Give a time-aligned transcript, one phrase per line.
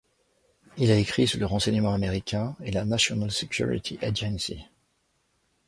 [0.79, 4.65] Il a écrit sur le renseignement américain et la National Security Agency.